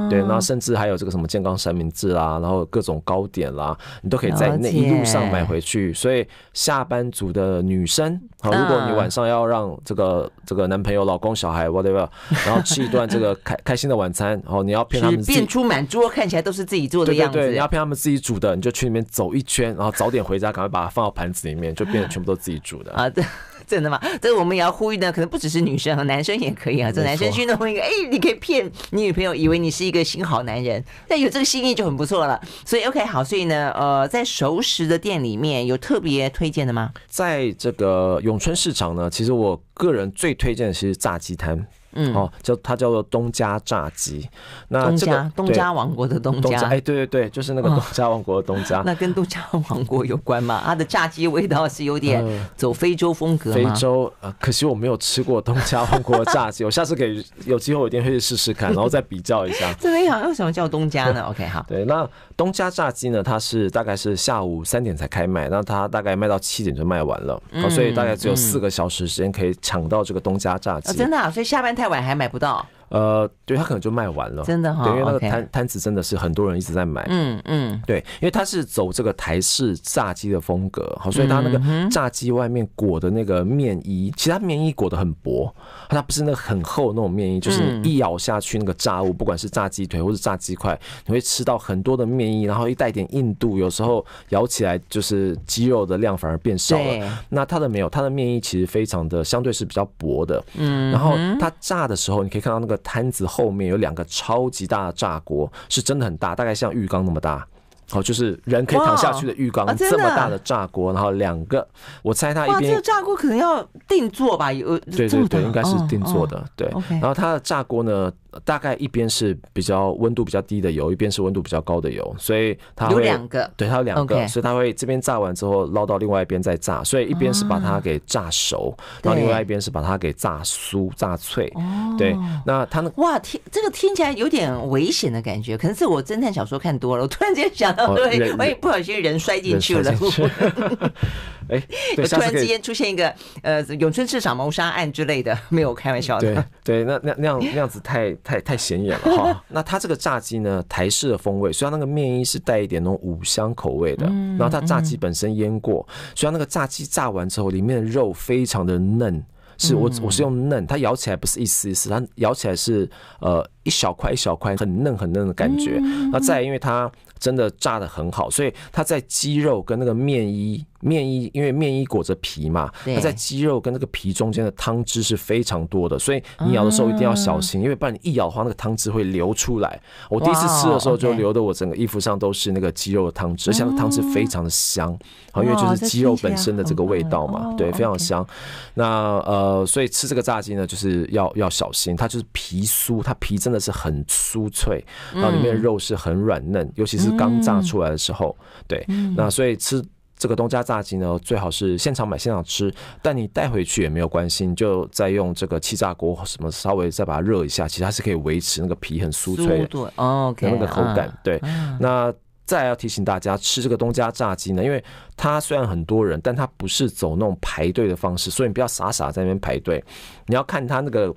[0.09, 5.93] 对，然后甚至还有这个什么健康三明治啦，然后各种糕点啦，你都可以在那一路上买回去。
[5.93, 12.07] 所以下班族的女生，好，如果你晚上要让这个这个男朋友、老公、小孩 whatever，
[12.45, 21.73] 然后吃一顿这个 开开心的晚餐，然后你要骗他们变出满桌看起来都是自己做的样子，对，你要骗他们自己煮的，你就去里面走一圈，然后早点回家，赶快把它放到盘子里面。
[21.83, 23.09] 就变得全部都自己煮的啊？
[23.09, 23.23] 对，
[23.65, 23.99] 真的吗？
[24.21, 26.91] 这个我们也要呼吁呢，可能不只是女生和男生也可以啊。
[26.91, 32.39] 这男生去弄一个，哎，你可以骗你女朋友，以为你是一个新好男人，但有这个心意就很不错了。
[32.65, 36.91] 所以 OK 好，所以呢，呃，在熟食的店里面有特别推荐的吗？
[37.07, 41.65] 在这个永春市场呢，其实我个人最推荐的是炸鸡摊。
[41.93, 44.27] 嗯，哦，叫它叫做东家炸鸡，
[44.69, 48.79] 那东家东家王国的东家，哎，对对对，就是那个东家王国的东家。
[48.79, 50.61] 哦、那跟东家王国有关吗？
[50.65, 52.23] 它的炸鸡味道是有点
[52.55, 53.55] 走非洲风格吗？
[53.55, 59.73] 非洲，呃，可惜我没有吃过东家王国的炸鸡，我下次给有机会我一定会去试试看， 然后再比较一下。
[59.79, 61.23] 这边好像为什么叫东家呢？
[61.29, 70.91] OK，好，对，那东家炸鸡呢，它是大概是下午三点才开卖，那它大概卖到七点就卖完了，嗯、所以大概只有四个小时时间可以抢到这个东家炸鸡。
[70.91, 72.63] 哦、真的、啊，所以下班太晚还买不到。
[72.91, 85.49] 呃，对，他可能就卖完了，真的哈、哦，对，因为那个摊摊子真的是很多人一直在买，嗯嗯，对，因为他是走这个台式炸鸡的风格，好，所以他那个炸鸡外面裹的那个面衣，其实它面衣裹得很薄，
[85.87, 97.19] 它不是那个很厚的那种面衣，就是你一咬下去那个炸物，不管是炸鸡腿或是炸鸡块，你会吃到很多的面衣，然后一带点硬度，有时候咬起来就是鸡肉的量反而变少了。
[97.29, 102.77] 那它的没有，它的面衣其实非常的相对是比较薄的，嗯，然后它炸的时候，你可以看到那个。
[102.81, 107.47] 摊子后面有两个超级大的炸锅，是真的很大，大概像浴缸那么大。
[107.93, 111.67] 哦，就是人可以躺下去的浴缸，这么大的炸锅，然后两个，
[112.01, 112.71] 我猜它一边。
[112.71, 114.53] 这个炸锅可能要定做吧？
[114.53, 116.41] 有对对对，应该是定做的。
[116.55, 118.09] 对，然后它的炸锅呢？
[118.45, 131.51] 大概一边是比较温度比较低的油，一边是温度比较高的油，所以它有两个，对，它有两个，所以它会这边炸完之后捞到另外一边再炸，所以一边是把它给炸熟，然后另外一边是把它给炸酥、炸脆。
[131.97, 132.15] 对，
[132.45, 139.91] 那它那哇，听这个听起来有点危险的感觉，可能是我侦探小说看多了，我突然间想到，对，我也不小心人摔进去了。
[141.49, 141.61] 哎，
[141.97, 146.33] 我突然之间出现一个呃永春市场谋杀案之类的， 没有开玩笑的。
[146.63, 148.11] 对对，那那那样那样子太。
[148.23, 159.23] 太太显眼了哈， 那它这个炸鸡呢，台式的风味，虽然那个面衣是带一点那种五香口味的，然后它炸鸡本身腌过，虽然那个炸鸡炸完之后，里面的肉非常的嫩，
[159.57, 165.79] 是我我是用嫩，它咬起来不是一丝一丝，它咬起来是呃一小块一小块，很嫩很嫩的感觉。
[166.11, 170.65] 那再因为它真的炸得很好，所以它在鸡肉跟那个面衣。
[170.83, 179.79] 面衣，因为面衣裹着皮嘛，它在鸡肉跟那个皮中间的汤汁是非常多的，所以你咬的时候一定要小心，因为不然你一咬的话，那个汤汁会流出来。
[180.09, 184.91] 我第一次吃的时候就流的我整个衣服上都是那个鸡肉的汤汁，而且汤汁非常的香，
[185.31, 188.27] 好，因为就是鸡肉本身的这个味道嘛，对，非常香。
[188.73, 194.83] 那呃，所以吃这个炸鸡呢，就是要要小心，它就是皮酥，它皮真的是很酥脆，
[195.13, 198.35] 然后里面的肉是很软嫩，尤其是刚炸出来的时候，
[198.67, 198.85] 对，
[199.15, 199.83] 那所以吃。
[200.17, 211.11] 这个东家炸鸡呢，最好是现场买现场吃，但你带回去也没有关系，你就再用这个气炸锅什么稍微再把它热一下，其实它是可以维持那个皮很酥脆的那个口感。
[211.23, 211.41] 对，
[211.79, 212.13] 那
[212.45, 214.83] 再要提醒大家，吃这个东家炸鸡呢，因为
[215.17, 219.83] 它虽然很多人，但它不是走那种排队的方式，所以你不要傻傻在那边排队，
[220.27, 221.11] 你要看它那个。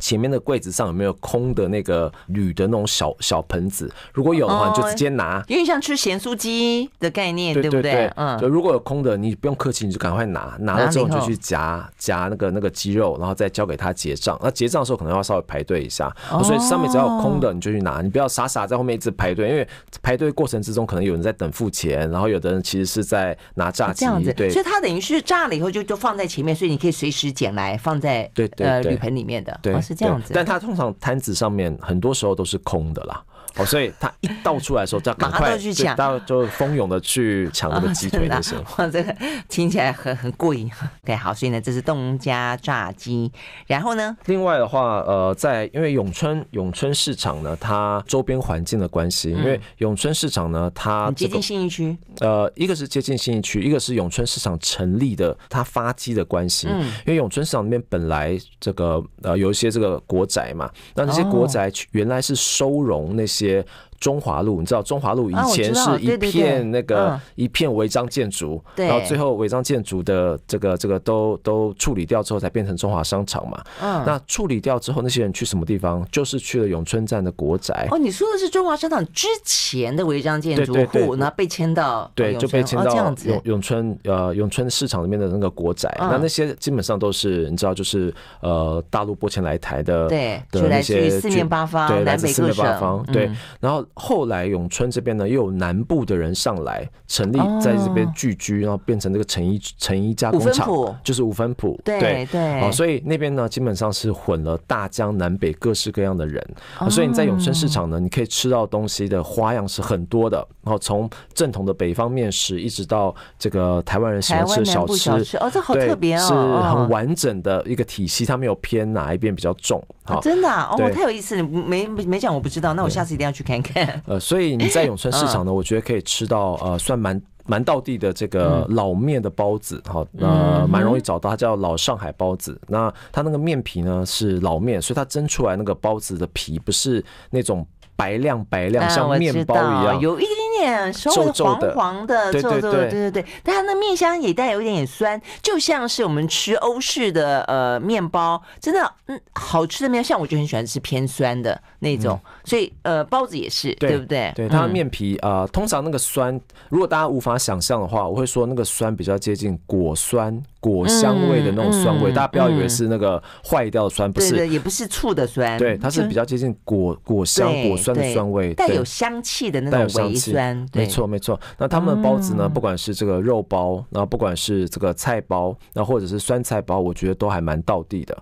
[0.00, 3.90] 前面的柜子上有没有空的那个铝的那种小小盆子？
[4.12, 5.42] 如果有的话，你就直接拿。
[5.48, 8.10] 因为像吃咸酥鸡的概念，对不对？
[8.16, 8.38] 嗯。
[8.38, 10.56] 就如果有空的，你不用客气，你就赶快拿。
[10.60, 14.38] 拿了之后你就去夹夹那个那个鸡肉，然后再交给他结账。
[14.42, 19.66] 那结账的时候可能要稍微排队一下，所以上面只要有空的你就去拿，你不要傻傻在后面一直排队，因为
[20.02, 24.00] 排队过程之中可能有人在等付钱，然后有的人其实是在拿炸鸡。
[24.00, 24.32] 这样子。
[24.32, 24.50] 对。
[24.50, 29.58] 所以它等于是炸了以后就就放在前面，所以你可以随时捡来放在对呃铝盆里面的。
[29.62, 29.74] 对。
[29.86, 33.22] 是这样子，但他通常摊子上面很多时候都是空的啦。
[33.58, 39.16] 哦，所以他一倒出来的时候，就要赶快去抢，大家就蜂拥的去抢那个鸡腿的时候，哇，这个
[39.48, 40.70] 听起来很很过瘾。
[41.04, 43.32] 对，好，所以呢，这是东家炸鸡。
[43.66, 56.68] 然后呢，另外的话，呃，在因为永春永春市场呢，它周边环境的关系，因为永春市场呢，它接近信义区，呃，一个是接近信义区，一个是永春市场成立的它发迹的关系。
[56.68, 63.45] 因为永春市场里面本来这个呃有一些这个国宅嘛，那那些国宅原来是收容那些。
[63.46, 63.64] 些
[63.98, 73.62] 中华路，你知道中华路以前是一片那个一片违章建筑，然后最后违章建筑的这个这个都都处理掉之后，才变成中华商场嘛。
[73.80, 76.06] 嗯，那处理掉之后，那些人去什么地方？
[76.12, 77.88] 就是去了永春站的国宅。
[77.90, 85.94] 哦，你说的是中华商场之前的违章建筑户，然后被迁到对，就被迁到永永春呃永春市场里面的那个国宅。
[85.98, 93.30] 那那些基本上都是你知道，就是呃大陆拨迁来台的，对，的那些四面八方，对，来自四面八方，对，
[93.60, 93.85] 然后。
[93.94, 100.68] 后来永春这边呢，又有南部的人上来成立，在这边聚居，然后变成这个成衣成衣加工厂，
[101.02, 101.80] 就是五分埔。
[101.84, 106.44] 对对，所以那边呢，基本上是混了大江南北各式各样的人，
[106.90, 110.46] 所以你在永春市场呢，你可以吃到东西的花样是很多的。
[110.62, 116.34] 然后从正统的北方面食，一直到这个台湾人喜欢吃的小吃，哦，这好特别哦，是
[116.76, 119.82] 很完整的一个体系，它没有偏哪一边比较重。
[120.06, 124.00] 好，真的哦，太有意思了，没没讲我不知道，那我下次一定要去看看。
[124.06, 132.60] 呃，所以你在永春市场呢， 我觉得可以吃到呃，算蛮蛮道地的这个老面的包子，好，呃，蛮容易找到，它叫老上海包子。
[132.68, 140.45] 那它那个面皮呢是老面，所以它蒸出来那个包子的皮不是那种白亮白亮，像面包一样，有一点。
[140.92, 142.90] 稍微黄黄的，皱皱的，对。
[142.90, 154.32] 对对，但它那面香也带有一点点酸，就像是我们吃欧式的呃面包，真的嗯好吃的面，像我就很喜欢吃偏酸的那种，所以呃包子也是，对不对？
[154.34, 160.42] 对，它的面皮啊，通常那个酸，如果大家无法想象的话，我会说那个酸比较接近果酸。
[160.58, 171.38] 果香味的那种酸味，大家不要以为是那个坏掉的酸，不是，也不是醋的酸，对，它是比较接近果果香、果酸的酸味，带有香气的那种微酸，没错没错。
[171.58, 178.16] 那他们的包子呢，不管是这个肉包，然后不管是这个菜包，然后或者是酸菜包，我觉得都还蛮道地的。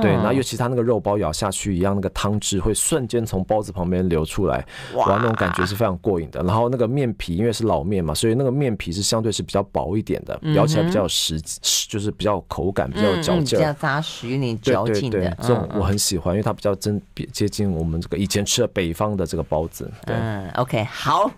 [0.00, 4.64] 对，然后尤其他那个肉包咬下去一样，那个汤汁会瞬间从包子旁边流出来，
[4.94, 6.42] 哇，那种感觉是非常过瘾的。
[6.42, 11.58] 然后那个面皮因为是老面嘛，所以那个面皮是相对是比较薄一点的，咬起来比较有实质。
[11.88, 15.34] 就是比较口感比较有嚼劲，比较扎实，有点嚼劲的。
[15.40, 17.00] 这种我很喜欢，因为它比较真
[17.32, 19.90] 接近我们这个以前吃的北方的这个包子。
[20.04, 21.30] 嗯，OK，好，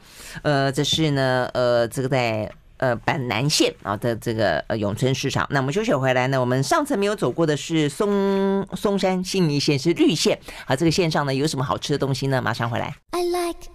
[0.42, 5.46] 呃，这是呢，呃，这个在呃板南线啊的这个呃永春市场。
[5.50, 10.38] 那我们休息回来呢，我们上次没有走过的是松松山信义线，是绿线。
[10.66, 12.40] 好，这个线上呢有什么好吃的东西呢？
[12.40, 12.94] 马上回来。
[13.10, 13.68] I like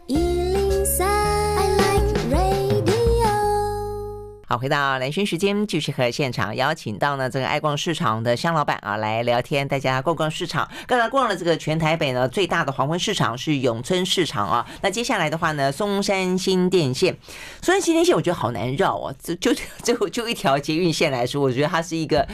[4.48, 10.70] 好，回到南巡时间，继续和现场邀请到呢这个爱逛市场的香老板啊来聊天，大家逛逛市场。
[10.86, 17.18] 刚才逛了这个全台北呢最大的黄昏市场是永春市场啊，那接下来的话呢，松山新电线，
[17.64, 22.28] 松山新电线我觉得好难绕啊，就就就就一条捷运线来说，我觉得它是一个。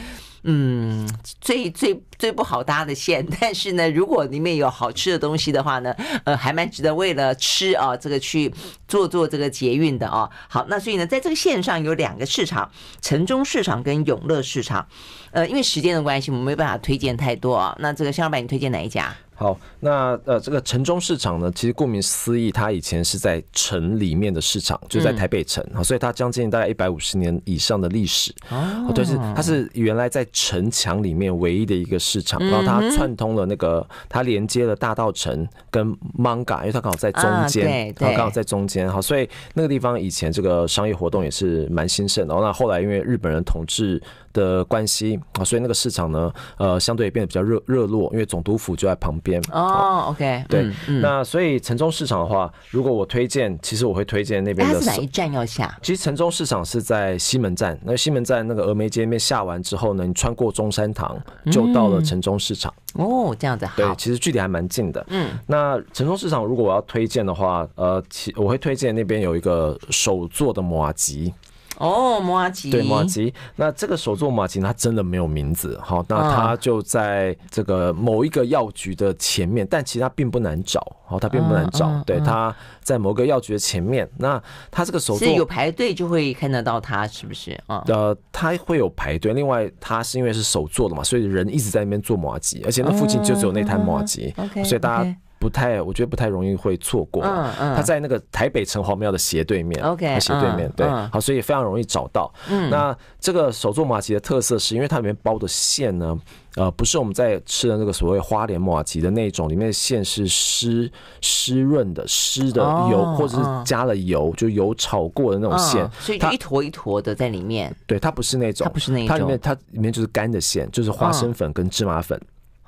[0.44, 1.08] 嗯，
[1.40, 8.52] 最最最不好搭的线， 但是呢，如果里面有好吃的东西的话呢，呃，还蛮值得为了吃啊，这个去
[8.88, 10.28] 做做这个捷运的啊。
[10.48, 14.86] 好，那所以呢，在这个线上有两个市场，城中市场跟永乐市场。
[15.30, 17.74] 呃，因为时间的关系，我们没办法推荐太多啊。
[17.78, 19.14] 那这个香老板，你推荐哪一家？
[19.42, 28.32] 好，那呃，这个城中市场呢，其实顾名思义，它以前是在城里面的市场，就在台北城，嗯、所以它将近大概一百五十年以上的历史。
[28.50, 42.32] 哦，对，是它是原来在城墙里面唯一的一个市场，然后它串通了那个，它连接了大道城跟 Manga，，因为它刚好在中间，啊、对，刚好在中间，好，所以那个地方以前这个商业活动也是蛮兴盛的。
[42.32, 44.00] 然后那后来因为日本人统治
[44.32, 49.42] 的关系啊，所以那个市场呢，呃，相对也变得比较热热络，因为总督府就在旁边。
[49.52, 54.80] 哦，OK，对，那所以城中市场的话，如果我推荐，其实我会推荐那边的。
[54.80, 55.78] 哪一站要下？
[55.82, 61.16] 其实城中市场是在西门站，那西门站那个峨眉街那边下完之后呢，你穿过中山堂
[61.50, 62.72] 就到了城中市场。
[62.94, 63.66] 哦，这样子。
[63.76, 65.04] 对，其实距离还蛮近的。
[65.08, 71.32] 嗯，那城中市场如果我要推荐的话，呃，其我会推荐那边有一个手做的麻糬。
[71.78, 87.58] 哦，麻糬对麻糬，那这个手做麻糬它真的没有名字，好，那它就在这个某一个药局的前面，但其实它并不难找，好，它并不难找，对，它在某个药局的前面，那它这个手作是有排队就会看得到它，是不是？
[87.66, 94.32] 呃，它会有排队，另外它是因为是手做的嘛，所以人一直在那边做麻糬，而且那附近就只有那摊麻糬，
[94.64, 95.16] 所以大家。
[95.42, 97.20] 不太，我觉得不太容易会错过。
[97.24, 102.32] 嗯嗯，他在那个台北城隍庙的斜对面，OK，斜对面，对，好，所以非常容易找到。
[102.48, 106.16] 嗯，那这个手做麻糬的特色是因为它里面包的馅呢，
[106.54, 110.88] 呃，不是我们在吃的那个所谓花莲麻糬的那种，里面的馅是湿
[111.20, 117.74] 湿润的湿的油，或者是加了油，就油炒过的那种馅，所以就一坨一坨的在里面。
[117.84, 122.20] 对，它不是那种，它不是那种，它里面它里面就是干的馅，就是花生粉跟芝麻粉。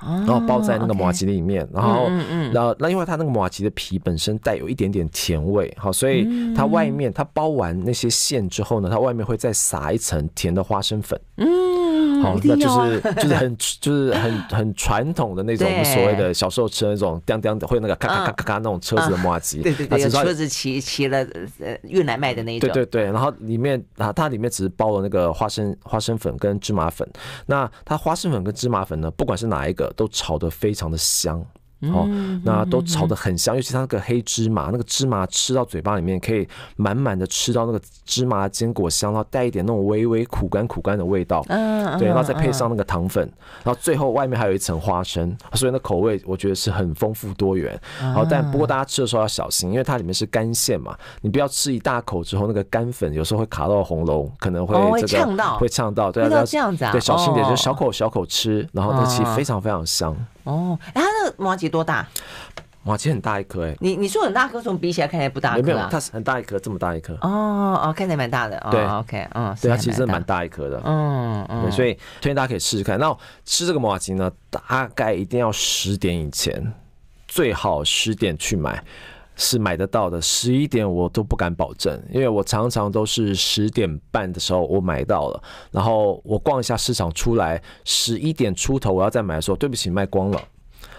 [0.04, 2.08] 然后包在那个马吉里面，然后
[2.52, 11.20] 然后那因为它那个马吉的皮本身带有一点点甜味，好，所以它外面它包完那些馅之后呢，它外面会再撒一层甜的花生粉。
[11.36, 11.46] 嗯，
[12.24, 19.62] 好，那就是就是很 就是很很传统的那种我们所谓的小时候吃的那种叮叮的，会那个咔咔咔咔咔那种车子的麻糬。
[19.62, 21.18] 对对对，有车子骑骑了
[21.60, 22.68] 呃运来卖的那种。
[22.68, 27.06] 对对对，然后里面啊，它里面只是包了那个花生花生粉跟芝麻粉。
[27.46, 31.44] 那它花生粉跟芝麻粉呢，不管是哪一个，都炒得非常的香。
[31.92, 32.08] 哦，
[32.44, 36.46] 那都炒得很香，尤其它那个黑芝麻，那个芝麻吃到嘴巴里面，可以
[36.76, 41.44] 满满的吃到那个芝麻坚果香，然后带一点那种微微苦甘苦甘的味道。
[41.48, 43.22] 嗯，对，然后再配上那个糖粉，
[43.62, 47.78] 然后最后外面还有一层花生，所以那口味我觉得是很丰富多元。
[48.00, 55.24] 然后但不过大家吃的时候要小心，因为它里面是干馅嘛，你不要吃一大口之后，那个干粉有时候会卡到喉咙，可能会这个
[55.58, 60.14] 会呛到，对，要这样子啊，对，小心点，就小口小口吃，然后那其实非常非常香。
[60.44, 62.06] 哦，哎，它那个麻吉多大？
[62.86, 65.62] 麻吉很大一颗，哎，你你说很大颗，怎么比起来看起来不大颗啊？
[65.62, 67.14] 没有，它是很大一颗，这么大一颗。
[67.22, 68.58] 哦哦，看起来蛮大的。
[68.58, 70.82] 哦对，OK，嗯，对，它其实蛮大一颗的。
[70.84, 72.98] 嗯嗯，所以推荐大家可以试试看。
[72.98, 73.16] 那
[73.46, 76.74] 吃这个麻吉呢，大概一定要十点以前，
[77.26, 78.84] 最好十点去买。
[79.36, 90.40] 是买得到的，十一点我都不敢保证，因为我常常都是十点半的时候我买到了，然后我逛一下市场出来，十一点出头我要再买的时候，对不起，卖光了。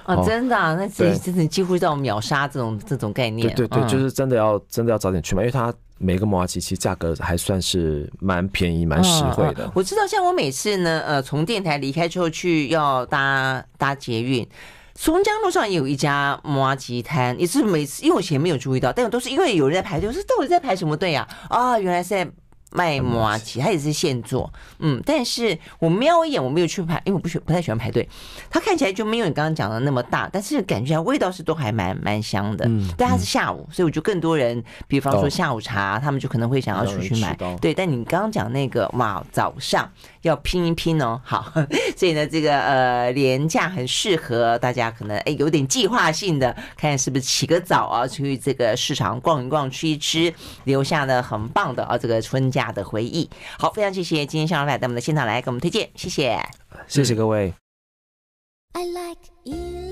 [0.05, 3.47] 哦，真的，啊，那其实真的几乎叫秒杀这种这种概念。
[3.55, 9.71] 对对对，就是真的要真的要早点去买，因为它每个麻糬其实价格还算是蛮便宜、蛮实惠的。
[9.73, 14.47] 我知道，像我每次呢，呃，从电台离开之后去要搭搭捷运。
[14.95, 21.27] 松江路上也有一家麻吉摊，也是每次因为我以前没有注意到，但我都是因为有人在排队，我说到底在排什么队啊？
[21.49, 22.27] 啊，原来是在。
[22.71, 28.09] 卖麻吉，它也是现做，嗯，但是我瞄一眼，我没有去排，因为我不喜不太喜欢排队。
[28.49, 32.65] 它看起来就没有你刚刚讲的那么大，但是感觉味道是都还蛮蛮香的。
[32.67, 37.33] 嗯，但它是下午，所以我觉得更多人，比方说下午茶，他们就可能会想要出去买。
[37.61, 39.89] 对，但你刚刚讲那个哇，早上
[40.27, 41.19] 要拼一拼哦。
[41.23, 41.51] 好，
[41.95, 56.39] 所以呢，这个呃廉价很适合大家，可能哎有点计划性的，看是不是起个早啊，去这个市场逛一逛，吃一吃，留下呢很棒的啊这个春假的回忆，好，非常谢谢今天向老板到我们的现场来给我们推荐，谢谢，
[56.87, 57.53] 谢谢各位。
[58.73, 59.84] I like